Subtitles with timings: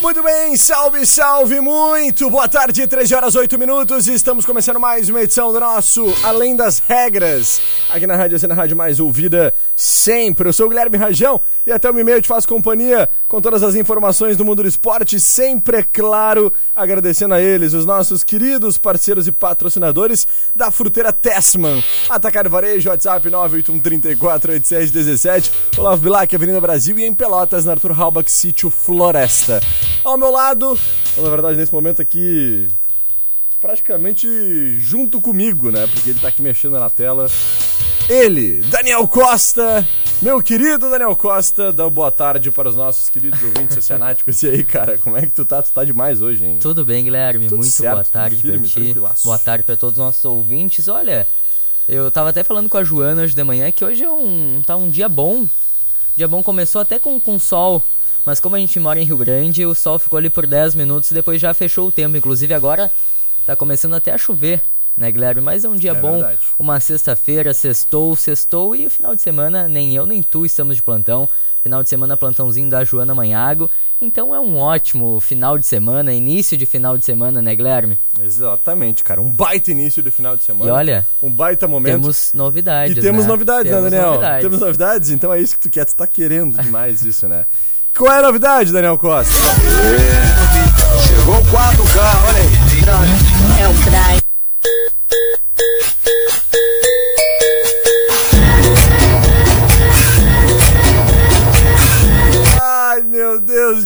[0.00, 5.10] Muito bem, salve, salve, muito boa tarde, 13 horas 8 minutos e estamos começando mais
[5.10, 7.60] uma edição do nosso Além das Regras,
[7.92, 10.48] aqui na Rádio Cena Rádio Mais Ouvida sempre.
[10.48, 13.74] Eu sou o Guilherme Rajão e até o e-mail te faço companhia com todas as
[13.74, 19.26] informações do mundo do esporte, sempre, é claro, agradecendo a eles, os nossos queridos parceiros
[19.26, 21.82] e patrocinadores da Fruteira Tessman.
[22.08, 28.70] Atacar Varejo, WhatsApp 981348717, Olavo Bilac, Avenida Brasil e em Pelotas, na Arthur Halbach, Sítio
[28.70, 29.60] Floresta.
[30.04, 30.78] Ao meu lado,
[31.16, 32.68] na verdade, nesse momento aqui,
[33.60, 34.26] praticamente
[34.78, 35.86] junto comigo, né?
[35.86, 37.28] Porque ele tá aqui mexendo na tela.
[38.10, 39.86] Ele, Daniel Costa,
[40.20, 44.42] meu querido Daniel Costa, dá boa tarde para os nossos queridos ouvintes oceanáticos.
[44.42, 45.62] E aí, cara, como é que tu tá?
[45.62, 46.58] Tu tá demais hoje, hein?
[46.60, 47.44] Tudo bem, Guilherme?
[47.44, 49.22] Tudo Muito certo, boa tarde firme, pra ti.
[49.22, 50.88] Boa tarde pra todos os nossos ouvintes.
[50.88, 51.24] Olha,
[51.88, 54.74] eu tava até falando com a Joana hoje de manhã que hoje é um, tá
[54.74, 55.46] um dia bom.
[56.16, 57.80] Dia bom começou até com, com sol,
[58.26, 61.12] mas como a gente mora em Rio Grande, o sol ficou ali por 10 minutos
[61.12, 62.16] e depois já fechou o tempo.
[62.16, 62.90] Inclusive agora
[63.46, 64.60] tá começando até a chover,
[64.96, 65.40] né, Guilherme?
[65.40, 66.38] Mas é um dia É bom, verdade.
[66.58, 70.82] uma sexta-feira, sextou, sextou e o final de semana, nem eu nem tu estamos de
[70.82, 71.28] plantão.
[71.62, 73.70] Final de semana, plantãozinho da Joana Manhago.
[74.00, 77.98] Então é um ótimo final de semana, início de final de semana, né, Guilherme?
[78.18, 79.20] Exatamente, cara.
[79.20, 80.70] Um baita início de final de semana.
[80.70, 81.92] E olha, um baita momento.
[82.00, 82.96] temos novidades.
[82.96, 83.28] E temos né?
[83.28, 84.10] novidades, Temos né, Daniel?
[84.12, 84.42] novidades.
[84.42, 85.10] Temos novidades?
[85.10, 85.84] Então é isso que tu quer.
[85.84, 87.44] Tu tá querendo demais isso, né?
[87.94, 89.30] Qual é a novidade, Daniel Costa?
[91.06, 93.62] Chegou o 4K, olha aí.
[93.62, 94.29] É o Brian.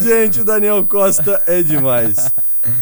[0.04, 2.32] Gente, o Daniel Costa é demais.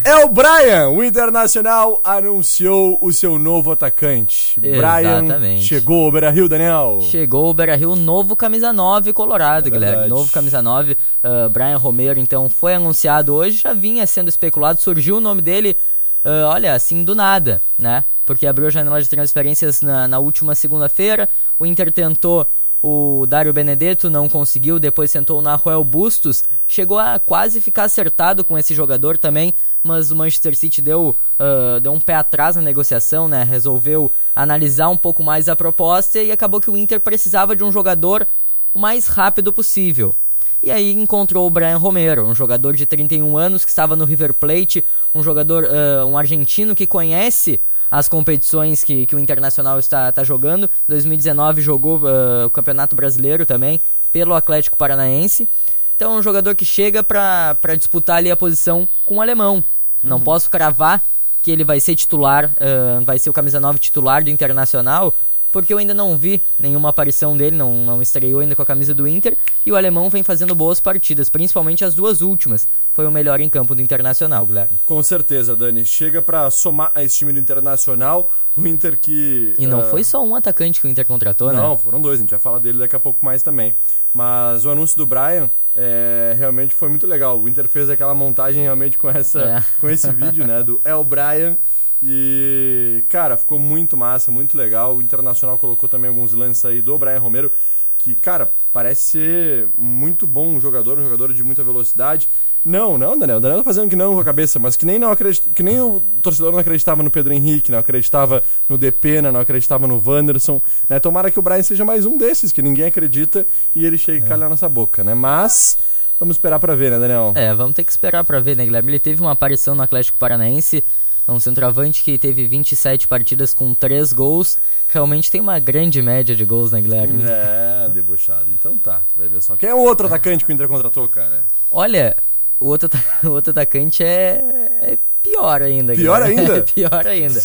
[0.04, 4.60] É o Brian, o Internacional anunciou o seu novo atacante.
[4.60, 5.64] Brian Exatamente.
[5.64, 7.00] chegou ao Beira-Rio, Daniel.
[7.02, 10.08] Chegou o Beira Rio, novo camisa 9 colorado, É Guilherme.
[10.08, 10.96] Novo camisa 9.
[11.22, 15.76] ah, Brian Romero, então, foi anunciado hoje, já vinha sendo especulado, surgiu o nome dele,
[16.24, 18.04] ah, olha, assim, do nada, né?
[18.24, 21.28] Porque abriu a janela de transferências na, na última segunda-feira.
[21.58, 22.46] O Inter tentou
[22.82, 24.81] o Dário Benedetto, não conseguiu.
[24.81, 26.43] Depois tentou o Nahuel Bustos.
[26.66, 31.78] Chegou a quase ficar acertado com esse jogador também, mas o Manchester City deu, ah,
[31.81, 33.44] deu um pé atrás na negociação, né?
[33.44, 37.70] Resolveu analisar um pouco mais a proposta e acabou que o Inter precisava de um
[37.70, 38.26] jogador
[38.75, 40.14] o mais rápido possível.
[40.60, 44.32] E aí encontrou o Brian Romero, um jogador de 31 anos que estava no River
[44.32, 47.60] Plate, um jogador, ah, um argentino que conhece
[47.92, 50.64] as competições que, que o Internacional está, está jogando.
[50.64, 55.47] Em 2019 jogou ah, o Campeonato Brasileiro também pelo Atlético Paranaense.
[55.94, 59.62] Então é um jogador que chega para disputar ali a posição com o alemão.
[60.02, 61.04] Não posso cravar
[61.42, 65.14] que ele vai ser titular, ah, vai ser o camisa 9 titular do Internacional,
[65.52, 68.94] porque eu ainda não vi nenhuma aparição dele, não, não estreou ainda com a camisa
[68.94, 72.66] do Inter, e o alemão vem fazendo boas partidas, principalmente as duas últimas.
[72.94, 74.76] Foi o melhor em campo do Internacional, Guilherme.
[74.84, 75.84] Com certeza, Dani.
[75.84, 79.54] Chega pra somar a esse time do Internacional, o Inter que...
[79.58, 81.78] E não ah, foi só um atacante que o Inter contratou, Não, né?
[81.82, 83.75] foram dois, a gente vai falar dele daqui a pouco mais também.
[84.12, 87.40] Mas o anúncio do Brian é, realmente foi muito legal.
[87.40, 89.64] O Inter fez aquela montagem realmente com, essa, É.
[89.81, 90.62] com esse vídeo, né?
[90.62, 91.56] Do El Brian.
[92.02, 94.96] E, cara, ficou muito massa, muito legal.
[94.96, 97.52] O Internacional colocou também alguns lances aí do Brian Romero,
[97.99, 102.28] que, cara, parece ser muito bom um jogador, um jogador de muita velocidade.
[102.64, 103.38] Não, não, Daniel.
[103.38, 105.50] O Daniel tá fazendo que não com a cabeça, mas que nem, não acredit...
[105.50, 109.87] que nem o torcedor não acreditava no Pedro Henrique, não acreditava no Depena, não acreditava
[109.87, 110.60] no Wanderson.
[110.88, 110.99] Né?
[110.99, 114.28] Tomara que o Brian seja mais um desses, que ninguém acredita e ele chegue a
[114.28, 115.14] calhar nossa boca, né?
[115.14, 115.76] Mas
[116.22, 117.32] Vamos esperar pra ver, né, Daniel?
[117.34, 118.93] É, vamos ter que esperar pra ver, né, Guilherme?
[118.93, 120.84] Ele teve uma aparição no Atlético Paranaense,
[121.26, 124.58] é um centroavante que teve 27 partidas com 3 gols.
[124.88, 127.22] Realmente tem uma grande média de gols, né, Guilherme?
[127.24, 128.46] É, debochado.
[128.50, 129.56] Então tá, tu vai ver só.
[129.56, 131.44] Quem é o outro atacante que o Inter contratou, cara?
[131.70, 132.16] Olha,
[132.58, 132.90] o outro,
[133.24, 134.44] o outro atacante é,
[134.80, 135.94] é pior ainda.
[135.94, 136.40] Pior Guilherme.
[136.40, 136.58] ainda?
[136.58, 137.40] É pior ainda.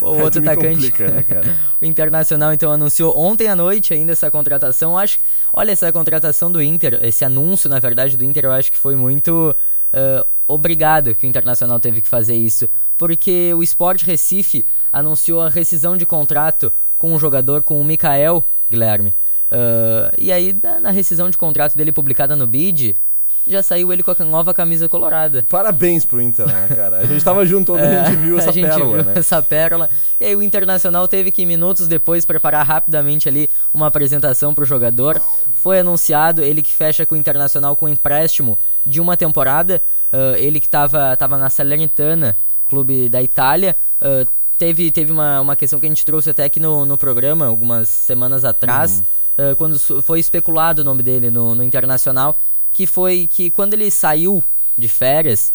[0.00, 0.74] O Aí outro atacante.
[0.74, 1.56] complica, né, cara?
[1.80, 4.92] o Internacional então anunciou ontem à noite ainda essa contratação.
[4.92, 5.18] Eu acho,
[5.52, 8.96] olha essa contratação do Inter, esse anúncio na verdade do Inter, eu acho que foi
[8.96, 9.54] muito
[9.92, 15.48] ah, obrigado que o Internacional teve que fazer isso, porque o Sport Recife anunciou a
[15.48, 19.12] rescisão de contrato com o jogador, com o Mikael Guilherme.
[19.50, 22.94] Ah, e aí na, rescisão de contrato dele publicada no BID,
[23.46, 25.46] já saiu ele com a nova camisa colorada.
[25.48, 26.98] Parabéns pro Inter, né, cara?
[26.98, 29.12] A gente tava junto quando a gente viu essa É, pérola, viu né?
[29.16, 29.90] essa pérola.
[30.20, 35.18] E aí o Internacional teve que, minutos depois, preparar rapidamente ali uma apresentação pro jogador.
[35.54, 39.82] Foi anunciado, ele que fecha com o Internacional com empréstimo de uma temporada.
[40.12, 43.76] Ah, ele que tava, tava na Salernitana, clube da Itália.
[44.00, 44.24] Ah,
[44.56, 47.88] teve teve uma, uma questão que a gente trouxe até aqui no, no programa, algumas
[47.88, 49.02] semanas atrás,
[49.36, 52.36] ah, quando su- foi especulado o nome dele no, no Internacional,
[52.72, 54.42] que foi que quando ele saiu
[54.76, 55.52] de férias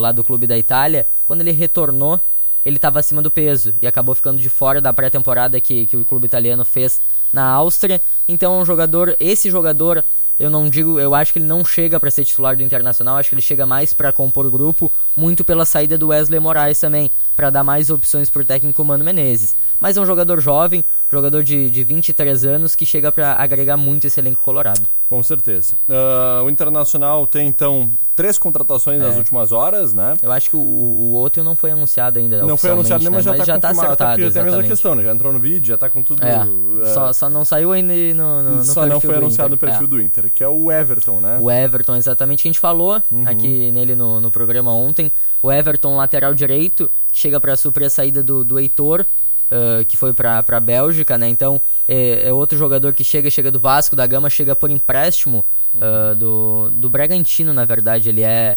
[0.00, 2.20] lá do clube da Itália, quando ele retornou,
[2.64, 6.04] ele estava acima do peso e acabou ficando de fora da pré-temporada que, que o
[6.04, 7.00] clube italiano fez
[7.32, 8.00] na Áustria.
[8.28, 10.04] Então, um jogador, esse jogador,
[10.42, 13.28] eu não digo, eu acho que ele não chega para ser titular do Internacional, acho
[13.28, 17.48] que ele chega mais para compor grupo, muito pela saída do Wesley Moraes também, para
[17.48, 19.54] dar mais opções pro técnico Mano Menezes.
[19.78, 24.08] Mas é um jogador jovem, jogador de, de 23 anos que chega para agregar muito
[24.08, 24.82] esse elenco colorado.
[25.12, 25.76] Com certeza.
[25.90, 29.18] Ah, o Internacional tem, então, três contratações nas É.
[29.18, 30.14] últimas horas, né?
[30.22, 32.40] Eu acho que o, o outro não foi anunciado ainda.
[32.42, 33.36] Não foi anunciado nem, mas já né?
[33.36, 33.92] tá confirmado.
[33.92, 34.32] Até acertado.
[34.32, 35.02] tem a mesma questão, né?
[35.02, 36.24] Já entrou no vídeo, já tá com tudo...
[36.24, 36.46] É, ah,
[36.94, 39.84] só, só não saiu ainda no, no, no só não foi do anunciado no perfil
[39.84, 39.86] É.
[39.86, 41.36] do Inter, que é o Everton, né?
[41.38, 43.24] O Everton, exatamente, que a gente falou Uhum.
[43.28, 45.12] aqui nele no, no programa ontem.
[45.42, 49.04] O Everton, lateral direito, chega para suprir a saída do, do Heitor,
[49.52, 51.28] ah, que foi para a Bélgica, né?
[51.28, 55.44] Então, é, é outro jogador que chega, chega do Vasco da Gama, chega por empréstimo
[55.78, 58.08] ah, do, do Bragantino, na verdade.
[58.08, 58.56] Ele é.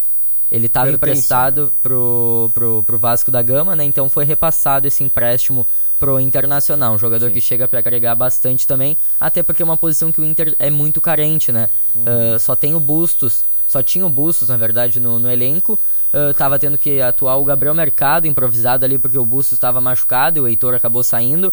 [0.52, 3.84] Ele estava emprestado pro, pro, pro Vasco da Gama, né?
[3.84, 5.68] Então foi repassado esse empréstimo
[6.00, 6.94] pro Internacional.
[6.94, 10.24] Um jogador que chega para agregar bastante também, até porque é uma posição que o
[10.24, 11.68] Inter é muito carente, né?
[12.06, 15.80] Ah, só tem o Bustos, só tinha o Bustos, na verdade, no, no elenco.
[16.14, 20.40] Ah, tava tendo que atuar o Gabriel Mercado, improvisado ali, porque o Bustos estava machucado
[20.40, 21.52] e o Heitor acabou saindo.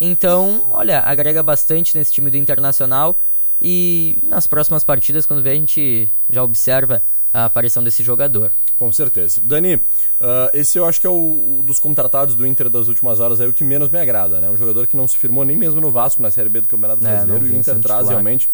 [0.00, 3.18] Então, olha, agrega bastante nesse time do Internacional.
[3.60, 7.00] E nas próximas partidas, quando vê, a gente já observa
[7.32, 8.52] a aparição desse jogador.
[8.76, 9.40] Com certeza.
[9.42, 9.80] Dani,
[10.20, 13.40] ah, esse eu acho que é o, o dos contratados do Inter das últimas horas
[13.40, 14.50] aí o que menos me agrada, né?
[14.50, 17.06] Um jogador que não se firmou nem mesmo no Vasco na Série B do Campeonato
[17.06, 18.06] É, Brasileiro e o Inter traz titular.
[18.08, 18.50] realmente.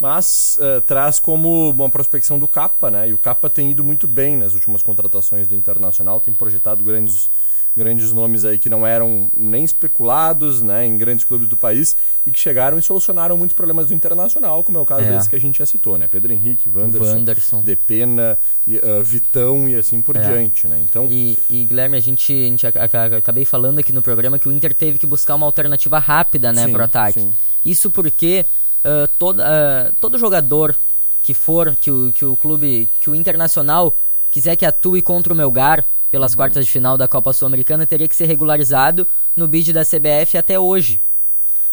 [0.00, 3.10] Mas ah, traz como uma prospecção do Capa, né?
[3.10, 7.28] E o Capa tem ido muito bem nas últimas contratações do Internacional, tem projetado grandes,
[7.76, 10.86] grandes nomes aí que não eram nem especulados, né?
[10.86, 11.94] Em grandes clubes do país
[12.26, 15.12] e que chegaram e solucionaram muitos problemas do Internacional, como é o caso É.
[15.16, 16.08] desse que a gente já citou, né?
[16.08, 17.62] Pedro Henrique, Wanderson, Wanderson.
[17.62, 20.20] Depena, e, ah, Vitão e assim por É.
[20.22, 20.80] diante, né?
[20.82, 24.38] Então, E, e, Guilherme, a gente, a gente ac- ac- acabei falando aqui no programa
[24.38, 27.20] que o Inter teve que buscar uma alternativa rápida, né, Sim, pro ataque.
[27.20, 27.34] sim.
[27.62, 28.46] Isso porque
[28.84, 30.76] ah, toda, ah, todo jogador
[31.22, 33.94] que for, que o, que o clube, que o Internacional
[34.30, 38.16] quiser que atue contra o Melgar pelas quartas de final da Copa Sul-Americana, teria que
[38.16, 39.06] ser regularizado
[39.36, 41.00] no bid da CBF até hoje.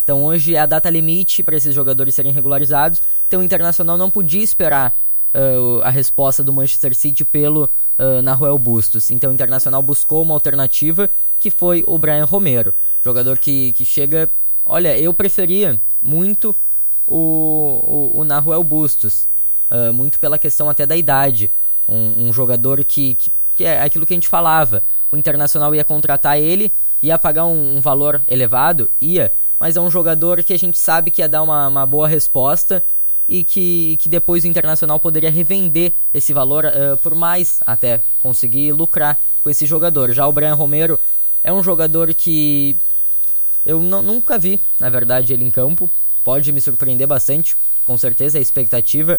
[0.04, 3.02] Então hoje é a data limite para esses jogadores serem regularizados.
[3.28, 4.96] Então o Internacional não podia esperar
[5.34, 9.10] o- a resposta do Manchester City pelo uh, Nahuel Bustos.
[9.12, 11.10] Então o Internacional buscou uma alternativa
[11.40, 12.74] que foi o Brian Romero.
[13.04, 14.30] Jogador que, que chega.
[14.66, 16.56] Olha, eu preferia muito
[17.08, 19.28] o, o, o Nahuel Bustos.
[19.70, 21.50] ah, muito pela questão até da idade.
[21.88, 24.84] Um, um jogador que, que, que é aquilo que a gente falava.
[25.12, 26.72] O Internacional ia contratar ele,
[27.02, 31.10] ia pagar um, um valor elevado, ia, mas é um jogador que a gente sabe
[31.10, 32.84] que ia dar uma, uma boa resposta
[33.28, 38.74] e que, que depois o Internacional poderia revender esse valor ah, por mais, até conseguir
[38.74, 40.12] lucrar com esse jogador.
[40.12, 41.00] Já o Brian Romero
[41.42, 42.76] é um jogador que
[43.66, 45.90] eu nunca vi, na verdade, ele em campo.
[46.28, 47.56] Pode me surpreender bastante,
[47.86, 49.18] com certeza, é a expectativa.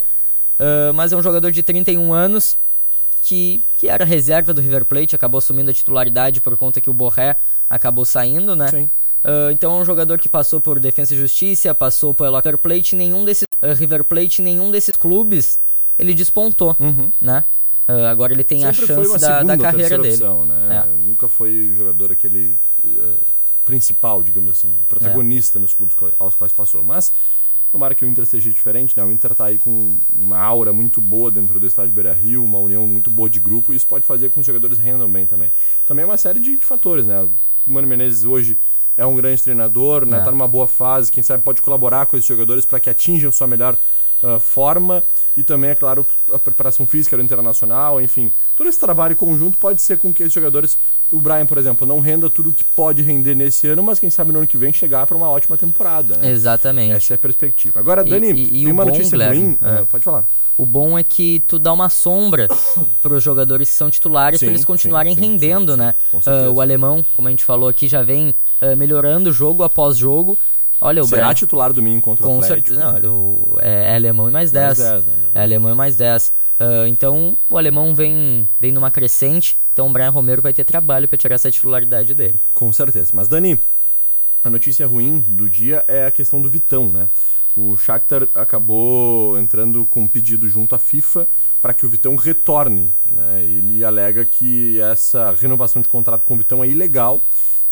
[0.58, 2.54] Ah, mas é um jogador de 31 anos
[3.22, 6.92] que, que era reserva do River Plate, acabou assumindo a titularidade por conta que o
[6.92, 7.36] Borré
[7.70, 8.68] acabou saindo, né?
[8.68, 8.90] Sim.
[9.24, 12.94] Ah, então é um jogador que passou por Defesa e Justiça, passou pelo River Plate,
[12.94, 15.58] nenhum desses ah, River Plate, nenhum desses clubes
[15.98, 17.10] ele despontou, Uhum.
[17.22, 17.42] né?
[17.88, 20.12] Ah, agora ele tem Sempre a chance da, da carreira dele.
[20.12, 20.84] opção, né?
[20.86, 20.90] É.
[21.02, 23.14] Nunca foi jogador aquele eh,
[23.68, 26.82] principal, digamos assim, protagonista nos clubes aos quais passou.
[26.82, 27.12] Mas
[27.70, 29.04] Tomara que o Inter seja diferente, né?
[29.04, 32.58] O Inter tá aí com uma aura muito boa dentro do estádio Beira Rio, uma
[32.58, 35.26] união muito boa de grupo, e isso pode fazer com que os jogadores rendam bem
[35.26, 35.52] também.
[35.86, 37.28] Também é uma série de, de fatores, né?
[37.66, 38.56] O Mano Menezes hoje
[38.96, 40.16] é um grande treinador, né?
[40.16, 40.20] É.
[40.22, 43.46] Tá numa boa fase, quem sabe pode colaborar com esses jogadores para que atinjam sua
[43.46, 43.76] melhor
[44.22, 45.02] ah, forma
[45.36, 48.32] e também, é claro, a preparação física do internacional, enfim.
[48.56, 50.76] Todo esse trabalho conjunto pode ser com que esses jogadores,
[51.12, 54.32] o Brian, por exemplo, não renda tudo que pode render nesse ano, mas quem sabe
[54.32, 56.30] no ano que vem chegar para uma ótima temporada, né?
[56.30, 56.92] Exatamente.
[56.92, 57.78] Essa é a perspectiva.
[57.78, 59.58] Agora, E- Dani, e- e tem o uma bom, notícia Guilherme, ruim.
[59.62, 59.68] é.
[59.78, 60.26] Ah, pode falar.
[60.56, 62.48] O bom é que tu dá uma sombra
[63.00, 65.94] para os jogadores que são titulares para eles continuarem sim, sim, rendendo, sim, né?
[66.26, 70.36] Ah, o alemão, como a gente falou aqui, já vem ah, melhorando jogo após jogo.
[70.80, 72.68] Olha, o Será Brian- titular domingo contra o com Atlético?
[72.76, 73.00] certeza.
[73.00, 74.78] Não, é, é alemão e mais 10.
[74.78, 75.12] 10, né?
[75.34, 76.32] É alemão e mais 10.
[76.60, 79.56] Ah, então, o alemão vem, vem numa crescente.
[79.72, 82.36] Então, o Brian Romero vai ter trabalho para tirar essa titularidade dele.
[82.54, 83.10] Com certeza.
[83.14, 83.60] Mas, Dani,
[84.44, 87.08] a notícia ruim do dia é a questão do Vitão, né?
[87.56, 91.26] O Shakhtar acabou entrando com um pedido junto à FIFA
[91.60, 93.42] para que o Vitão retorne, né?
[93.42, 97.20] Ele alega que essa renovação de contrato com o Vitão é ilegal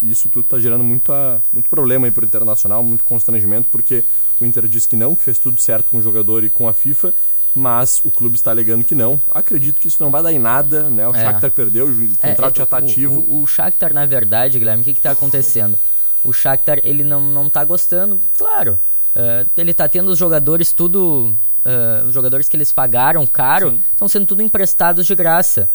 [0.00, 4.04] e isso tudo está gerando muita, muito problema aí para o Internacional, muito constrangimento, porque
[4.40, 6.72] o Inter disse que não, que fez tudo certo com o jogador e com a
[6.74, 7.14] FIFA,
[7.54, 9.18] mas o clube está alegando que não.
[9.30, 11.08] Acredito que isso não vai dar em nada, né?
[11.08, 11.24] O É.
[11.24, 13.20] Shakhtar perdeu, o É, contrato é, já está o- ativo.
[13.20, 15.78] O, o Shakhtar, na verdade, Guilherme, o que está acontecendo?
[16.22, 18.78] O Shakhtar, ele não, não tá gostando, claro.
[19.14, 21.34] eh, ele tá tendo os jogadores tudo...
[21.64, 25.70] eh, os jogadores que eles pagaram caro estão sendo tudo emprestados de graça.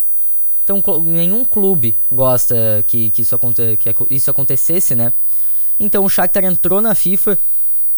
[0.63, 2.55] Então, nenhum clube gosta
[2.87, 3.37] que, que, isso,
[3.79, 5.11] que isso acontecesse, né?
[5.79, 7.37] Então, o Shakhtar entrou na FIFA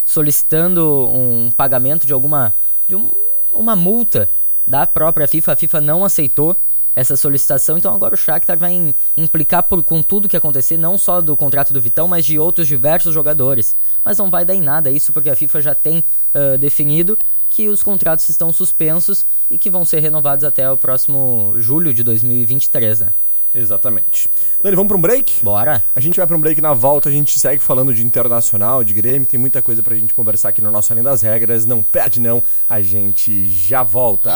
[0.05, 2.53] solicitando um pagamento de alguma...
[2.88, 3.10] de um-
[3.51, 4.29] uma multa
[4.65, 5.53] da própria FIFA.
[5.53, 6.55] A FIFA não aceitou
[6.96, 10.98] essa solicitação, então agora o Shakhtar vai im- implicar por, com tudo que acontecer, não
[10.98, 13.75] só do contrato do Vitão, mas de outros diversos jogadores.
[14.03, 16.03] Mas não vai dar em nada isso, porque a FIFA já tem
[16.34, 17.17] ah, definido
[17.53, 22.03] que os contratos estão suspensos e que vão ser renovados até o próximo julho de
[22.03, 23.10] 2023, né?
[23.53, 24.27] Exatamente.
[24.62, 25.43] Dani, vamos para um break?
[25.43, 25.83] Bora!
[25.95, 28.95] A gente vai para um break na volta, a gente segue falando de internacional, de
[28.95, 31.63] Grêmio, tem muita coisa pra gente conversar aqui no nosso Além das Regras.
[31.67, 34.31] Não perde não, a gente já volta.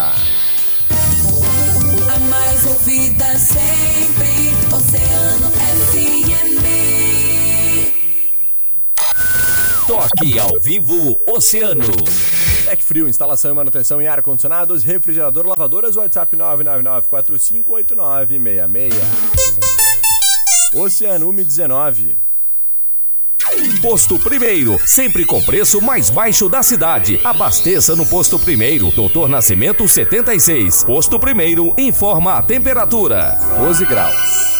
[2.14, 6.38] A mais ouvida sempre, Oceano FM.
[9.88, 11.86] Toque ao vivo Oceano.
[12.68, 18.92] Tec Frio, instalação e manutenção em ar-condicionados, refrigerador, lavadoras, WhatsApp 999458966.
[20.76, 22.18] Oceano 19.
[23.82, 27.22] Posto Primeiro, sempre com preço mais baixo da cidade.
[27.24, 30.84] Abasteça no Posto Primeiro, Doutor Nascimento 76.
[30.84, 33.40] Posto Primeiro informa a temperatura.
[33.60, 34.57] 12 graus.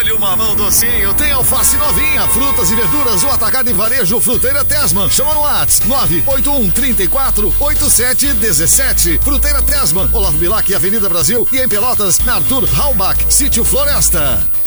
[0.00, 4.64] Olha o mamão docinho, tem alface novinha, frutas e verduras, o atacado e varejo Fruteira
[4.64, 5.10] Tesman.
[5.10, 9.20] Chama no Whats 981 34 87 17.
[9.22, 14.59] Fruteira Tesman, Olavo Bilac, Avenida Brasil e em Pelotas, na Arthur Halbach, Sítio Floresta.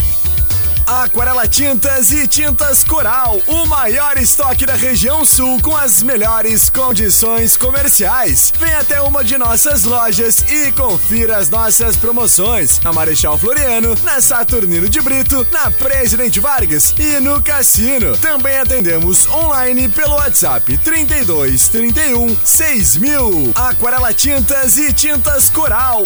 [0.85, 7.55] Aquarela Tintas e Tintas Coral, o maior estoque da região sul com as melhores condições
[7.55, 8.51] comerciais.
[8.59, 12.81] Vem até uma de nossas lojas e confira as nossas promoções.
[12.81, 18.17] Na Marechal Floriano, na Saturnino de Brito, na Presidente Vargas e no Cassino.
[18.17, 23.51] Também atendemos online pelo WhatsApp 32 31 6000.
[23.55, 26.03] Aquarela Tintas e Tintas Coral.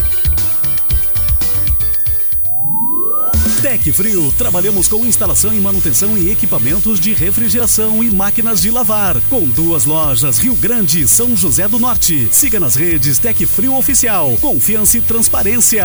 [3.62, 9.20] Tec Frio, trabalhamos com instalação e manutenção em equipamentos de refrigeração e máquinas de lavar.
[9.30, 12.30] Com duas lojas, Rio Grande e São José do Norte.
[12.32, 14.38] Siga nas redes Tec Frio Oficial.
[14.40, 15.84] Confiança e transparência.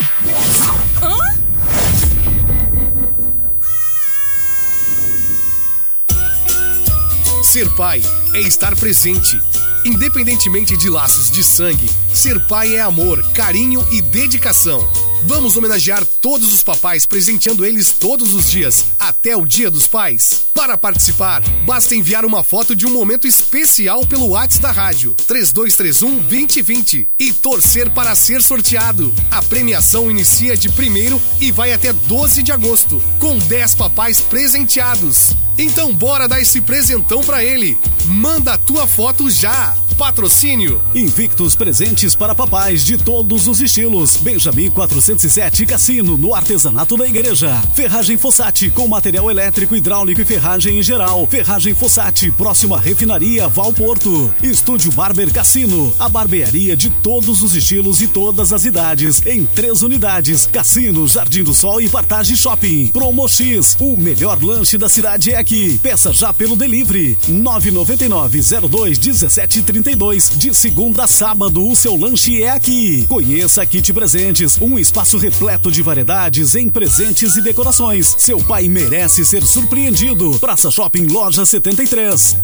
[7.45, 8.03] Ser pai
[8.35, 9.41] é estar presente.
[9.85, 14.81] Independentemente de laços de sangue, ser pai é amor, carinho e dedicação.
[15.25, 20.48] Vamos homenagear todos os papais, presenteando eles todos os dias, até o Dia dos Pais.
[20.59, 26.19] Para participar, basta enviar uma foto de um momento especial pelo WhatsApp da rádio 3231
[26.19, 29.15] 2020 e torcer para ser sorteado.
[29.31, 35.31] A premiação inicia de 1 e vai até 12 de agosto, com 10 papais presenteados.
[35.57, 37.79] Então bora dar esse presentão pra ele.
[38.07, 39.77] Manda a tua foto já.
[39.99, 44.17] Patrocínio Invictus presentes para papais de todos os estilos.
[44.17, 47.61] Benjamin 407 Cassino, no artesanato da igreja.
[47.75, 51.27] Ferragem Fossati, com material elétrico, hidráulico e ferragem em geral.
[51.27, 54.33] Ferragem Fossati, próxima refinaria Valporto.
[54.43, 59.25] Estúdio Barber Cassino, a barbearia de todos os estilos e todas as idades.
[59.27, 62.89] Em três unidades: Cassino, Jardim do Sol e Partage Shopping.
[62.89, 65.79] Promo X, o melhor lanche da cidade é aqui.
[65.83, 67.19] Peça já pelo delivery.
[67.29, 73.05] 999 02 1732 de segunda a sábado, o seu lanche é aqui.
[73.07, 78.15] Conheça Kit Presentes, um espaço repleto de variedades em presentes e decorações.
[78.19, 80.38] Seu pai merece ser surpreendido.
[80.39, 82.37] Praça Shopping Loja 73.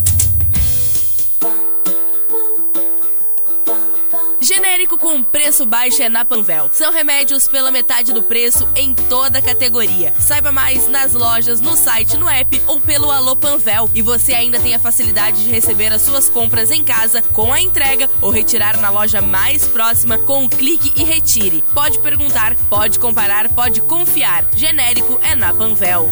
[4.40, 6.68] Genérico com preço baixo é na Panvel.
[6.72, 10.12] São remédios pela metade do preço em toda a categoria.
[10.18, 13.88] Saiba mais nas lojas, no site, no app ou pelo Alô Panvel.
[13.94, 17.60] E você ainda tem a facilidade de receber as suas compras em casa com a
[17.60, 21.62] entrega ou retirar na loja mais próxima com o clique e retire.
[21.72, 24.48] Pode perguntar, pode comparar, pode confiar.
[24.54, 26.10] Genérico é na Panvel.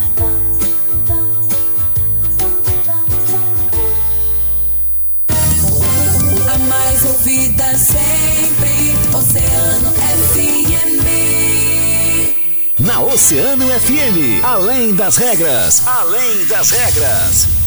[7.22, 9.92] Ouvida sempre, Oceano
[10.24, 11.02] FM.
[12.80, 17.61] Na Oceano FM, além das regras, além das regras.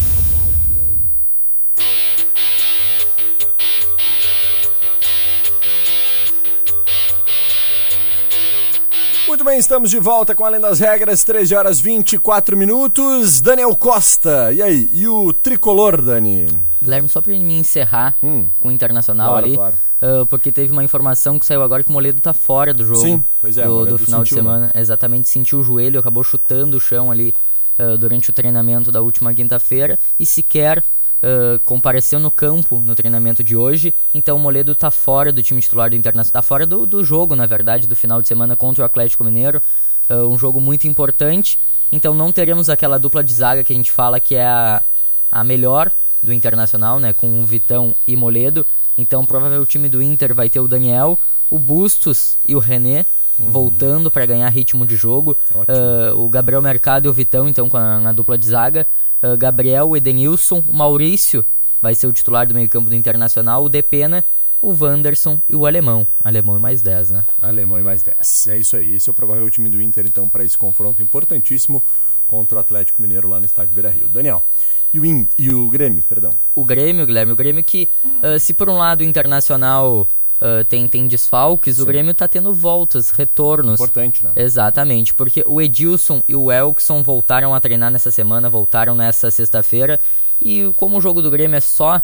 [9.45, 13.39] Bem, estamos de volta com Além das Regras, 13 horas 24 minutos.
[13.41, 14.89] Daniel Costa, e aí?
[14.91, 16.47] E o tricolor, Dani?
[16.81, 18.47] Guilherme, só pra me encerrar Hum.
[18.60, 19.75] com o Internacional Claro, ali, claro.
[20.01, 22.99] ah, porque teve uma informação que saiu agora que o Moledo tá fora do jogo
[22.99, 24.49] Sim, pois é, do, do final de sentiu, né?
[24.51, 24.71] semana.
[24.75, 27.36] Exatamente, sentiu o joelho, acabou chutando o chão ali
[27.77, 30.84] ah, durante o treinamento da última quinta-feira e sequer
[31.63, 33.93] compareceu no campo no treinamento de hoje.
[34.13, 37.35] Então o Moledo tá fora do time titular do Internacional, tá fora do, do jogo,
[37.35, 39.61] na verdade, do final de semana contra o Atlético Mineiro.
[40.09, 41.59] Ah, um jogo muito importante.
[41.91, 44.81] Então não teremos aquela dupla de zaga que a gente fala que é a,
[45.31, 47.13] a melhor do Internacional, né?
[47.13, 48.65] Com o Vitão e Moledo.
[48.97, 53.05] Então provavelmente o time do Inter vai ter o Daniel, o Bustos e o René
[53.38, 55.38] voltando para ganhar ritmo de jogo.
[55.67, 58.88] Ah, o Gabriel Mercado e o Vitão, então, com a, na dupla de zaga.
[59.31, 61.43] Ah, Gabriel, Edenilson, Maurício
[61.81, 64.23] vai ser o titular do meio-campo do Internacional, o Depena,
[64.61, 66.05] o Wanderson e o Alemão.
[66.23, 67.25] Alemão e mais 10, né?
[67.41, 68.47] Alemão e mais 10.
[68.47, 68.93] É isso aí.
[68.95, 71.83] Esse é o provável time do Inter, então, para esse confronto importantíssimo
[72.27, 74.09] contra o Atlético Mineiro lá no estádio Beira Rio.
[74.09, 74.43] Daniel,
[74.91, 76.31] e o, In- e o Grêmio, perdão.
[76.55, 77.88] o Grêmio, Guilherme, o Grêmio que,
[78.23, 80.07] ah, se por um lado o Internacional
[80.41, 83.76] ah, tem, tem desfalques, o Grêmio tá tendo voltas, retornos.
[83.76, 84.32] Importante, né?
[84.36, 90.00] Exatamente, porque o Edilson e o Elkson voltaram a treinar nessa semana, voltaram nessa sexta-feira.
[90.41, 92.02] E como o jogo do Grêmio é só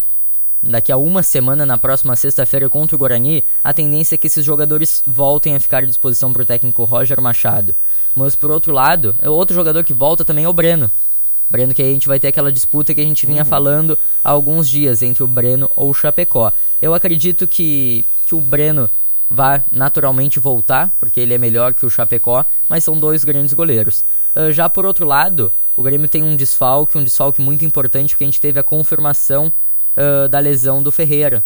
[0.63, 4.45] daqui a uma semana, na próxima sexta-feira contra o Guarani, a tendência é que esses
[4.45, 7.75] jogadores voltem a ficar à disposição para o técnico Roger Machado.
[8.15, 10.89] Mas por outro lado, outro jogador que volta também é o Breno.
[11.49, 14.29] Breno, que aí a gente vai ter aquela disputa que a gente vinha falando há
[14.29, 16.51] alguns dias entre o Breno ou o Chapecó.
[16.81, 18.89] Eu acredito que, que o Breno
[19.29, 24.05] vai naturalmente voltar, porque ele é melhor que o Chapecó, mas são dois grandes goleiros.
[24.33, 28.23] Ah, já por outro lado, o Grêmio tem um desfalque, um desfalque muito importante, porque
[28.23, 29.51] a gente teve a confirmação
[29.97, 31.43] ah, da lesão do Ferreira.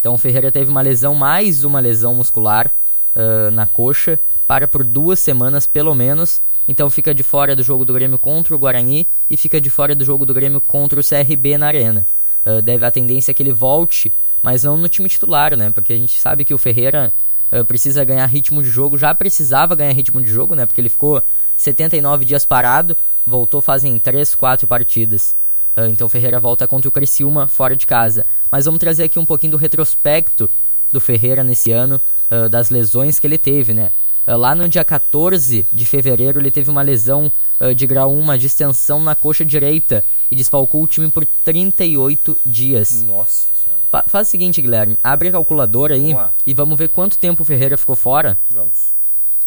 [0.00, 2.74] Então o Ferreira teve uma lesão, mais uma lesão muscular
[3.14, 6.42] ah, na coxa, para por duas semanas pelo menos.
[6.66, 9.94] Então fica de fora do jogo do Grêmio contra o Guarani e fica de fora
[9.94, 12.04] do jogo do Grêmio contra o CRB na Arena.
[12.44, 14.12] Ah, deve a tendência é que ele volte,
[14.46, 15.72] mas não no time titular, né?
[15.72, 17.12] Porque a gente sabe que o Ferreira
[17.50, 20.64] ah, precisa ganhar ritmo de jogo, já precisava ganhar ritmo de jogo, né?
[20.64, 21.20] Porque ele ficou
[21.56, 25.34] 79 dias parado, voltou fazem 3, 4 partidas.
[25.74, 28.24] Ah, então o Ferreira volta contra o Criciúma fora de casa.
[28.48, 30.48] Mas vamos trazer aqui um pouquinho do retrospecto
[30.92, 33.90] do Ferreira nesse ano, ah, das lesões que ele teve, né?
[34.28, 37.30] Lá no dia 14 de fevereiro, ele teve uma lesão
[37.76, 43.04] de grau 1, uma distensão na coxa direita e desfalcou o time por 38 dias.
[43.04, 43.55] Nossa.
[43.96, 47.42] Fa- faz o seguinte, Guilherme, abre a calculadora aí Vamos e vamos ver quanto tempo
[47.42, 48.38] o Ferreira ficou fora.
[48.50, 48.94] Vamos.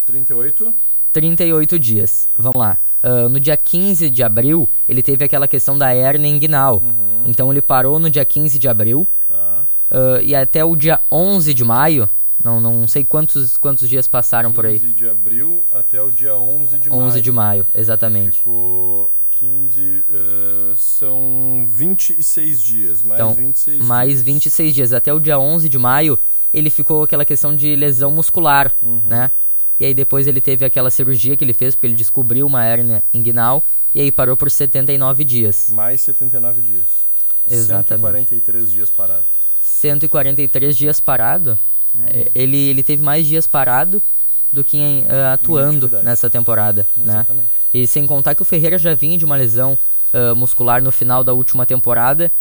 [0.06, 0.74] 38.
[1.14, 2.28] 38 dias.
[2.36, 2.78] Vamos lá.
[3.02, 6.82] Ah, no dia 15 de abril, ele teve aquela questão da hernia inguinal.
[7.26, 9.66] Então ele parou no dia 15 de abril Tá.
[9.92, 12.10] ah, e até o dia 11 de maio
[12.44, 14.80] Não, não sei quantos, quantos dias passaram por aí.
[14.80, 17.22] 15 de abril até o dia 11 de 11 maio.
[17.22, 18.38] de maio, exatamente.
[18.40, 24.22] Ficou 15, eh, são 26 dias, mais Então, 26 mais dias.
[24.22, 24.94] 26 dias.
[24.94, 26.20] Até o dia 11 de maio,
[26.54, 29.02] ele ficou com aquela questão de lesão muscular, Uhum.
[29.08, 29.32] né?
[29.80, 33.02] E aí depois ele teve aquela cirurgia que ele fez, porque ele descobriu uma hérnia
[33.14, 33.64] inguinal,
[33.96, 35.70] e aí parou por 79 dias.
[35.70, 36.84] Mais 79 dias.
[37.50, 38.02] Exatamente.
[38.02, 39.26] 143 dias parado.
[39.62, 41.58] 143 dias parado.
[42.08, 44.02] É, Ele, ele teve mais dias parado
[44.52, 47.14] do que ah, atuando nessa temporada, né?
[47.14, 47.50] Exatamente.
[47.74, 49.78] E sem contar que o Ferreira já vinha de uma lesão
[50.14, 52.32] ah, muscular no final da última temporada.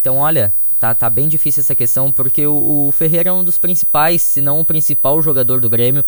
[0.00, 3.58] Então, olha, tá, tá bem difícil essa questão, porque o, o Ferreira é um dos
[3.58, 6.04] principais, se não o principal jogador do Grêmio.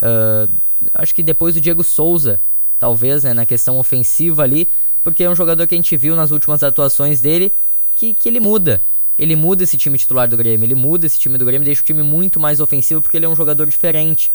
[0.00, 0.48] Ah,
[0.94, 2.40] acho que depois do Diego Souza,
[2.78, 4.68] talvez, né, na questão ofensiva ali,
[5.02, 7.52] porque é um jogador que a gente viu nas últimas atuações dele
[7.94, 8.82] que, que ele muda.
[9.18, 11.84] Ele muda esse time titular do Grêmio, ele muda esse time do Grêmio, deixa o
[11.84, 14.32] time muito mais ofensivo porque ele é um jogador diferente.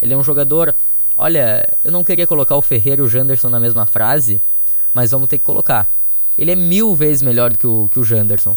[0.00, 0.74] Ele é um jogador.
[1.16, 4.40] Olha, eu não queria colocar o Ferreira e o Janderson na mesma frase,
[4.94, 5.90] mas vamos ter que colocar.
[6.38, 8.56] Ele é mil vezes melhor do que o, que o Janderson.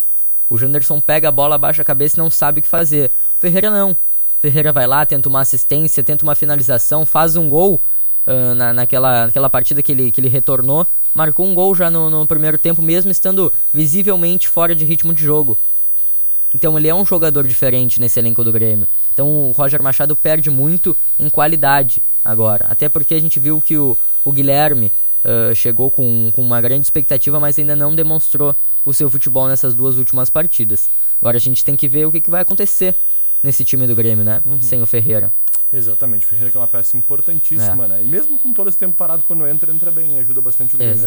[0.49, 3.11] O Janderson pega a bola, abaixa a cabeça e não sabe o que fazer.
[3.37, 3.91] O Ferreira não.
[3.91, 3.97] O
[4.39, 7.81] Ferreira vai lá, tenta uma assistência, tenta uma finalização, faz um gol
[8.25, 10.87] ah, na, naquela, naquela partida que ele, que ele retornou.
[11.13, 15.23] Marcou um gol já no, no primeiro tempo, mesmo estando visivelmente fora de ritmo de
[15.23, 15.57] jogo.
[16.53, 18.87] Então ele é um jogador diferente nesse elenco do Grêmio.
[19.13, 22.67] Então o Roger Machado perde muito em qualidade agora.
[22.69, 24.91] Até porque a gente viu que o, o Guilherme
[25.23, 29.73] ah, chegou com, com uma grande expectativa, mas ainda não demonstrou o seu futebol nessas
[29.73, 30.89] duas últimas partidas.
[31.21, 32.95] Agora a gente tem que ver o que, que vai acontecer
[33.41, 34.41] nesse time do Grêmio, né?
[34.61, 35.31] Sem o Ferreira.
[35.71, 36.25] Exatamente.
[36.25, 38.03] O Ferreira que é uma peça importantíssima, né?
[38.03, 40.95] E mesmo com todo esse tempo parado, quando entra, entra bem, ajuda bastante o Grêmio.
[40.95, 41.01] né?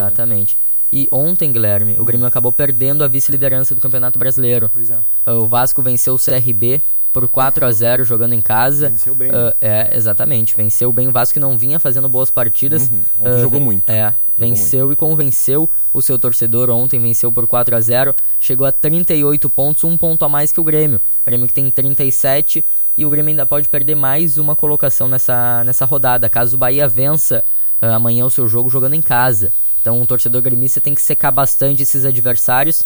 [0.92, 4.70] E ontem, Guilherme, o Grêmio acabou perdendo a vice-liderança do Campeonato Brasileiro.
[4.72, 4.98] Pois é.
[5.24, 6.80] Ah, O Vasco venceu o CRB
[7.12, 8.90] por 4 a 0 jogando em casa.
[8.90, 10.54] Venceu bem, Ah, é, exatamente.
[10.56, 12.88] Venceu bem o Vasco que não vinha fazendo boas partidas.
[12.90, 13.00] Uhum.
[13.20, 13.90] Ontem Ah, jogou muito.
[13.90, 18.70] É, venceu e convenceu o seu torcedor ontem, venceu por 4 a 0 chegou a
[18.72, 20.98] 38 pontos, um ponto a mais que o Grêmio.
[21.22, 22.64] O Grêmio que tem 37
[22.96, 26.86] e o Grêmio ainda pode perder mais uma colocação nessa, nessa rodada, caso o Bahia
[26.86, 27.42] vença
[27.80, 29.52] ah, amanhã o seu jogo jogando em casa.
[29.86, 32.84] Então o torcedor gremista tem que secar bastante esses adversários,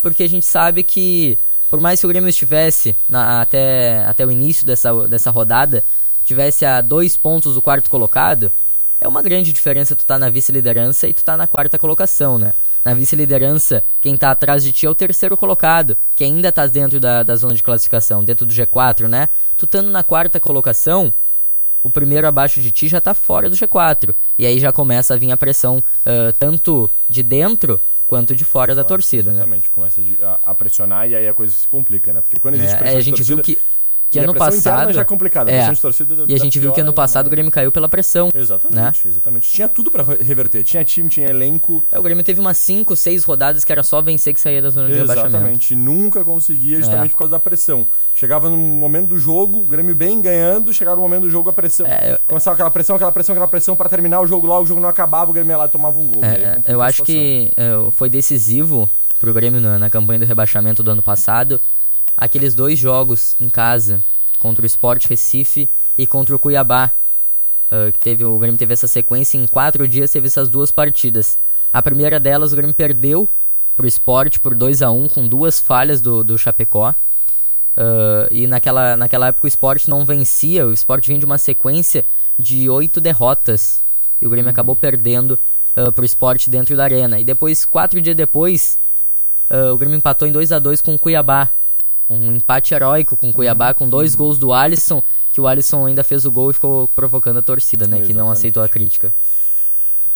[0.00, 4.30] porque a gente sabe que por mais que o Grêmio estivesse na- até, até o
[4.30, 5.84] início dessa, dessa rodada,
[6.24, 8.50] tivesse a dois pontos do quarto colocado,
[8.98, 12.54] é uma grande diferença tu tá na vice-liderança e tu tá na quarta colocação, né?
[12.82, 16.98] Na vice-liderança, quem tá atrás de ti é o terceiro colocado, que ainda tá dentro
[16.98, 19.28] da, da zona de classificação, dentro do G4, né?
[19.54, 21.12] Tu estando na quarta colocação,
[21.82, 24.14] o primeiro abaixo de ti já tá fora do G4.
[24.36, 28.74] E aí já começa a vir a pressão, ah, tanto de dentro quanto de fora
[28.74, 29.36] da torcida, né?
[29.40, 29.70] Exatamente.
[29.70, 32.20] Começa de- a, pressionar e aí a coisa se complica, né?
[32.22, 33.58] Porque quando existe é, pressão a gente torcida, viu que,
[34.10, 34.92] que e ano passado.
[34.92, 37.28] já é complicado, a é, torcida e a gente viu que ano passado né?
[37.28, 38.30] o Grêmio caiu pela pressão.
[38.34, 38.40] Né?
[38.40, 39.50] Exatamente, exatamente.
[39.52, 40.64] Tinha tudo pra re- reverter.
[40.64, 41.82] Tinha time, tinha elenco.
[41.92, 44.70] É, o Grêmio teve umas 5, 6 rodadas que era só vencer que saía da
[44.70, 45.36] zona de rebaixamento.
[45.36, 45.74] Exatamente.
[45.76, 47.10] Nunca conseguia justamente É.
[47.10, 47.86] por causa da pressão.
[48.14, 51.52] Chegava no momento do jogo, o Grêmio bem ganhando, chegava no momento do jogo a
[51.52, 51.86] pressão.
[51.86, 54.80] É, Começava aquela pressão, aquela pressão, aquela pressão pra terminar o jogo lá, o jogo
[54.80, 56.24] não acabava, o Grêmio ia lá e tomava um gol.
[56.24, 57.50] É, aí eu acho que
[57.92, 58.88] foi decisivo
[59.20, 61.60] pro Grêmio na, na campanha do rebaixamento do ano passado
[62.18, 64.02] aqueles dois jogos em casa
[64.40, 66.92] contra o Sport Recife e contra o Cuiabá.
[67.70, 71.38] Ah, que teve, o Grêmio teve essa sequência em quatro dias, teve essas duas partidas.
[71.72, 73.28] A primeira delas, o Grêmio perdeu
[73.76, 76.92] pro Sport por 2 a 1 com duas falhas do, do Chapecó.
[77.76, 82.04] Ah, e naquela, naquela época o Sport não vencia, o Sport vinha de uma sequência
[82.36, 83.82] de oito derrotas.
[84.20, 85.38] E o Grêmio acabou perdendo
[85.76, 87.20] uh, pro Sport dentro da arena.
[87.20, 88.76] E depois, quatro dias depois,
[89.48, 91.52] ah, o Grêmio empatou em 2 a 2 com o Cuiabá.
[92.08, 96.02] Um empate heróico com o Cuiabá, com dois gols do Alisson, que o Alisson ainda
[96.02, 97.98] fez o gol e ficou provocando a torcida, né?
[97.98, 98.32] Que não Exatamente.
[98.32, 99.12] aceitou a crítica.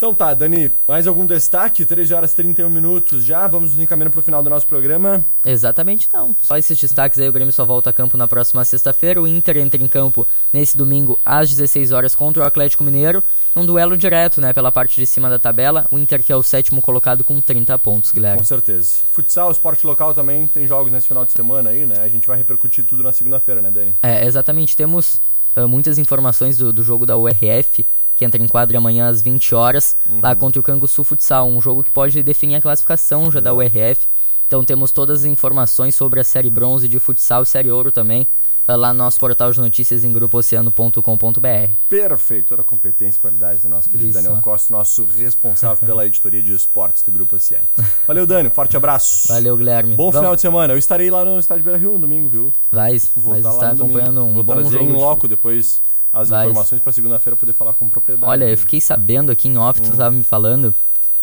[0.02, 1.86] Então tá, Dani, mais algum destaque?
[1.86, 5.24] 13 horas e 31 minutos já, vamos nos encaminhando pro final do nosso programa.
[5.44, 6.34] Exatamente não.
[6.42, 9.22] Só esses destaques aí, o Grêmio só volta a campo na próxima sexta-feira.
[9.22, 13.22] O Inter entra em campo nesse domingo às 16 horas contra o Atlético Mineiro.
[13.54, 15.86] Um duelo direto, né, pela parte de cima da tabela.
[15.88, 18.38] O Inter que é o sétimo colocado com 30 pontos, Guilherme.
[18.38, 19.04] Com certeza.
[19.12, 22.00] Futsal, esporte local também, tem jogos nesse final de semana aí, né?
[22.00, 23.94] A gente vai repercutir tudo na segunda-feira, né, Dani?
[24.02, 24.76] É, exatamente.
[24.76, 25.20] Temos
[25.54, 29.54] ah, muitas informações do, do jogo da URF, que entra em quadro amanhã às 20
[29.54, 33.52] horas, lá contra o Canguçu Futsal, um jogo que pode definir a classificação já da
[33.54, 34.06] URF.
[34.46, 38.28] Então temos todas as informações sobre a Série Bronze de futsal e Série Ouro também.
[38.68, 41.70] Lá no nosso portal de notícias em grupooceano.com.br.
[41.88, 44.22] Perfeito, toda a competência e qualidade do nosso querido Isso.
[44.22, 47.66] Daniel Costa, nosso responsável pela editoria de esportes do Grupo Oceano.
[48.06, 49.28] Valeu, Dani, forte abraço.
[49.28, 49.94] Valeu, Guilherme.
[49.94, 50.72] Bom Vamos- final de semana.
[50.72, 52.52] Eu estarei lá no estádio Beira Rio no domingo, viu?
[52.70, 53.98] Vai, Vou vai estar estar no domingo.
[53.98, 54.84] acompanhando um Vou bom trazer jogo.
[54.84, 56.46] em loco depois as Vai.
[56.46, 58.30] informações para segunda-feira poder falar com propriedade.
[58.30, 59.84] Olha, eu fiquei sabendo aqui em off, Hum.
[59.84, 60.74] tu tava me falando,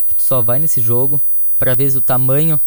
[0.08, 1.20] que tu só vai nesse jogo
[1.58, 2.60] pra ver o tamanho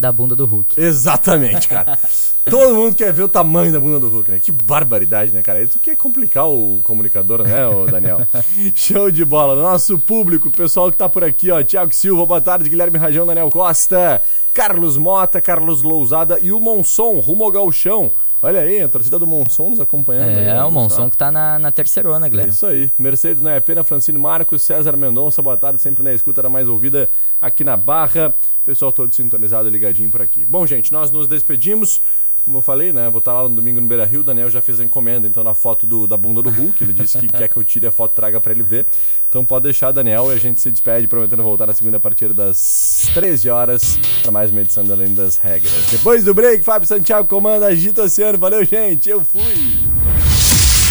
[0.00, 0.80] da bunda do Hulk.
[0.80, 1.98] Exatamente, cara.
[2.44, 4.40] Todo mundo quer ver o tamanho da bunda do Hulk, né?
[4.40, 5.62] Que barbaridade, né, cara?
[5.62, 8.26] E tu quer complicar o comunicador, né, ô Daniel?
[8.74, 9.54] Show de bola.
[9.60, 11.62] Nosso público, o pessoal que tá por aqui, ó.
[11.62, 12.70] Tiago Silva, boa tarde.
[12.70, 14.22] Guilherme Rajão, Daniel Costa,
[14.54, 18.10] Carlos Mota, Carlos Lousada e o Monson, rumo ao galchão.
[18.42, 20.30] Olha aí, a torcida do Monson nos acompanhando.
[20.30, 22.52] aí, É, né, o Monson que tá na, na terceirona, É Guilherme.
[22.52, 22.90] isso aí.
[22.98, 26.66] Mercedes não é pena, Francine Marcos, César Mendonça, boa tarde, sempre na escuta, era mais
[26.66, 27.08] ouvida
[27.40, 28.34] aqui na Barra.
[28.64, 30.44] Pessoal todo sintonizado, ligadinho por aqui.
[30.46, 32.00] Bom, gente, nós nos despedimos.
[32.44, 33.08] Como eu falei, né?
[33.10, 34.20] Vou estar lá no domingo no Beira Rio.
[34.20, 36.82] O Daniel já fez a encomenda, então, na foto do- da bunda do Hulk.
[36.82, 38.86] Ele disse que quer que eu tire a foto e traga pra ele ver.
[39.28, 42.32] Então pode deixar, Daniel, e a gente se despede, prometendo voltar na segunda a partir
[42.32, 45.72] das 13 horas para mais uma edição da Além das Regras.
[45.90, 48.38] Depois do break, Fábio Santiago comanda Agita Oceano.
[48.38, 49.08] Valeu, gente.
[49.08, 49.78] Eu fui.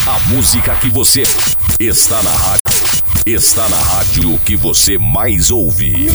[0.07, 1.23] A música que você
[1.79, 2.59] está na rádio.
[3.25, 5.91] Está na rádio que você mais ouve.
[5.91, 6.07] Me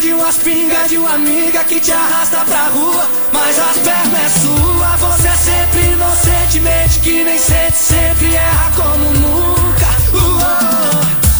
[0.00, 3.08] uma de umas pingas, de uma amiga que te arrasta pra rua.
[3.32, 9.04] Mas as pernas é sua, você é sempre inocentemente que nem sente, sempre erra como
[9.12, 9.86] nunca.
[10.12, 10.40] Uou.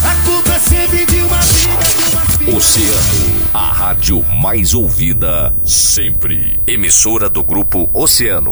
[0.05, 2.55] A culpa é sempre de uma briga, de umas pingas.
[2.55, 6.61] Oceano, a rádio mais ouvida sempre.
[6.67, 8.49] Emissora do grupo Oceano.